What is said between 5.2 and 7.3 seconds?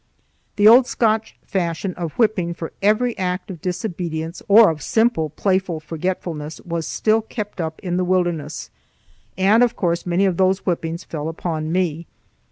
playful forgetfulness was still